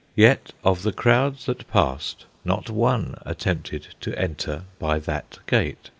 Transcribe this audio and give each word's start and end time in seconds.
Yet 0.15 0.51
of 0.63 0.81
the 0.81 0.91
crowds 0.91 1.45
that 1.45 1.67
passed, 1.69 2.25
not 2.43 2.71
one 2.71 3.19
attempted 3.23 3.89
to 4.01 4.19
enter 4.19 4.63
by 4.79 4.97
that 4.97 5.37
gate. 5.45 5.89